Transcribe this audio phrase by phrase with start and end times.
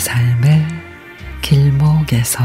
[0.00, 0.66] 삶의
[1.42, 2.42] 길목에서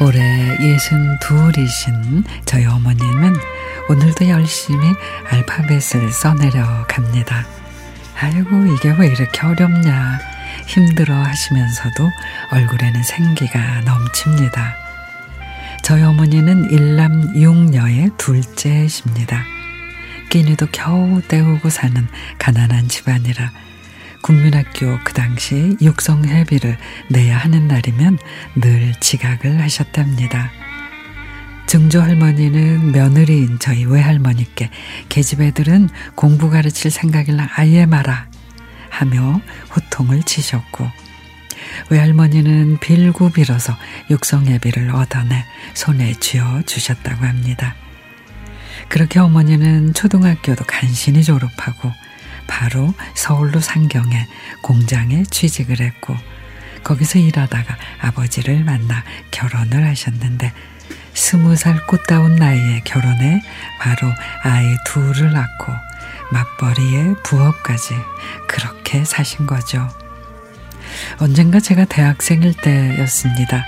[0.00, 3.34] 올해 예순 둘이신 저희 어머님은
[3.88, 4.94] 오늘도 열심히
[5.30, 7.46] 알파벳을 써내려 갑니다.
[8.18, 10.18] 아이고, 이게 왜 이렇게 어렵냐.
[10.66, 12.10] 힘들어 하시면서도
[12.50, 14.76] 얼굴에는 생기가 넘칩니다.
[15.82, 19.44] 저희 어머니는 일남 육녀의 둘째십니다.
[20.30, 22.06] 끼니도 겨우 때우고 사는
[22.38, 23.50] 가난한 집안이라
[24.22, 28.18] 국민학교 그 당시 육성회비를 내야 하는 날이면
[28.54, 30.50] 늘 지각을 하셨답니다.
[31.72, 34.68] 증조 할머니는 며느리인 저희 외할머니께
[35.08, 38.28] 계집 애들은 공부 가르칠 생각이나 아예 마라
[38.90, 39.40] 하며
[39.74, 40.86] 호통을 치셨고
[41.88, 43.74] 외할머니는 빌고 빌어서
[44.10, 47.74] 육성예비를 얻어내 손에 쥐어 주셨다고 합니다.
[48.90, 51.90] 그렇게 어머니는 초등학교도 간신히 졸업하고
[52.46, 54.28] 바로 서울로 상경해
[54.60, 56.14] 공장에 취직을 했고
[56.84, 60.52] 거기서 일하다가 아버지를 만나 결혼을 하셨는데
[61.32, 63.40] 스무 살 꽃다운 나이에 결혼해
[63.80, 65.72] 바로 아이 둘을 낳고
[66.30, 67.94] 맞벌이에 부업까지
[68.46, 69.88] 그렇게 사신 거죠.
[71.20, 73.64] 언젠가 제가 대학생일 때였습니다.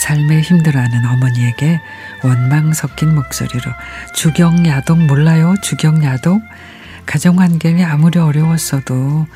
[0.00, 1.82] 삶에 힘들어하는 어머니에게
[2.24, 3.70] 원망 섞인 목소리로
[4.14, 5.54] 주경야독 몰라요?
[5.62, 6.40] 주경야독?
[7.04, 9.26] 가정 환경이 아무리 어려웠어도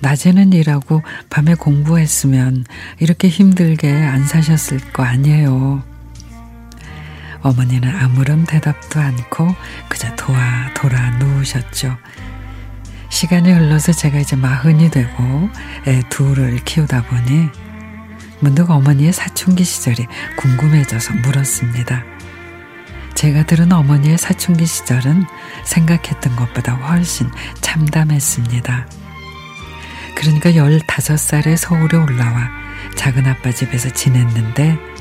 [0.00, 2.66] 낮에는 일하고 밤에 공부했으면
[3.00, 5.91] 이렇게 힘들게 안 사셨을 거 아니에요.
[7.42, 9.54] 어머니는 아무런 대답도 않고
[9.88, 11.96] 그저 도와 돌아 누우셨죠.
[13.08, 15.50] 시간이 흘러서 제가 이제 마흔이 되고
[15.86, 17.48] 애 둘을 키우다 보니
[18.40, 22.04] 문득 어머니의 사춘기 시절이 궁금해져서 물었습니다.
[23.14, 25.26] 제가 들은 어머니의 사춘기 시절은
[25.64, 28.88] 생각했던 것보다 훨씬 참담했습니다.
[30.16, 32.50] 그러니까 15살에 서울에 올라와
[32.96, 34.91] 작은 아빠 집에서 지냈는데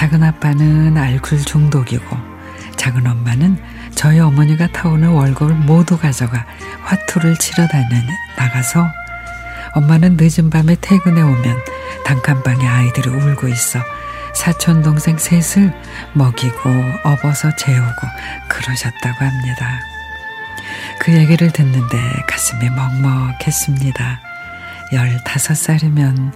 [0.00, 2.16] 작은 아빠는 알코올 중독이고
[2.76, 3.62] 작은 엄마는
[3.94, 6.46] 저희 어머니가 타오는 월급을 모두 가져가
[6.84, 7.86] 화투를 치러 다니
[8.34, 8.88] 나가서
[9.74, 11.58] 엄마는 늦은 밤에 퇴근해 오면
[12.06, 13.78] 단칸방에 아이들이 울고 있어
[14.34, 15.70] 사촌 동생 셋을
[16.14, 16.70] 먹이고
[17.04, 18.06] 업어서 재우고
[18.48, 19.80] 그러셨다고 합니다.
[20.98, 24.20] 그 얘기를 듣는데 가슴이 먹먹했습니다.
[24.92, 26.32] 15살이면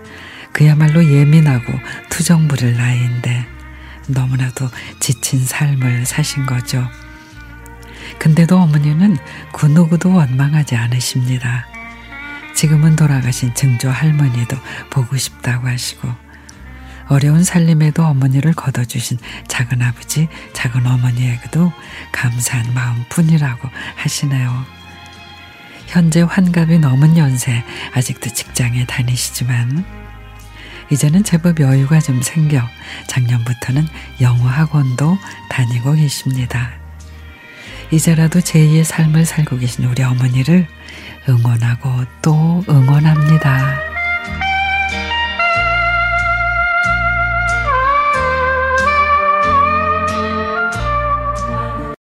[0.53, 1.73] 그야말로 예민하고
[2.11, 3.54] 투정 부릴 나이인데
[4.09, 4.69] 너무나도
[5.01, 6.87] 지친 삶을 사신 거죠.
[8.19, 9.17] 근데도 어머니는
[9.53, 11.67] 그 누구도 원망하지 않으십니다.
[12.55, 14.57] 지금은 돌아가신 증조 할머니도
[14.91, 16.09] 보고 싶다고 하시고
[17.09, 21.73] 어려운 살림에도 어머니를 걷어주신 작은 아버지, 작은 어머니에게도
[22.13, 24.65] 감사한 마음뿐이라고 하시네요.
[25.87, 27.63] 현재 환갑이 넘은 연세
[27.95, 30.04] 아직도 직장에 다니시지만
[30.91, 32.61] 이제는 제법 여유가 좀 생겨
[33.07, 33.87] 작년부터는
[34.21, 35.19] 영어 학원도
[35.51, 36.73] 다니고 계십니다.
[37.91, 40.67] 이제라도 제2의 삶을 살고 계신 우리 어머니를
[41.29, 43.94] 응원하고 또 응원합니다.